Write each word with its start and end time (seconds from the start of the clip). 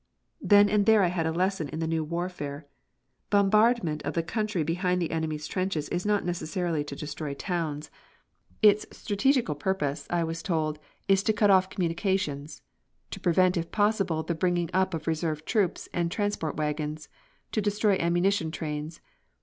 Then 0.41 0.67
and 0.67 0.87
there 0.87 1.03
I 1.03 1.09
had 1.13 1.27
a 1.27 1.31
lesson 1.31 1.69
in 1.69 1.77
the 1.77 1.85
new 1.85 2.03
warfare. 2.03 2.65
Bombardment 3.29 4.01
of 4.01 4.15
the 4.15 4.23
country 4.23 4.63
behind 4.63 4.99
the 4.99 5.11
enemy's 5.11 5.45
trenches 5.45 5.87
is 5.89 6.07
not 6.07 6.25
necessarily 6.25 6.83
to 6.85 6.95
destroy 6.95 7.35
towns. 7.35 7.91
Its 8.63 8.83
strategical 8.91 9.53
purpose, 9.53 10.07
I 10.09 10.23
was 10.23 10.41
told, 10.41 10.79
is 11.07 11.21
to 11.21 11.33
cut 11.33 11.51
off 11.51 11.69
communications, 11.69 12.63
to 13.11 13.19
prevent, 13.19 13.57
if 13.57 13.69
possible, 13.71 14.23
the 14.23 14.33
bringing 14.33 14.71
up 14.73 14.95
of 14.95 15.05
reserve 15.05 15.45
troops 15.45 15.87
and 15.93 16.09
transport 16.11 16.57
wagons, 16.57 17.07
to 17.51 17.61
destroy 17.61 17.95
ammunition 17.99 18.49
trains. 18.49 19.01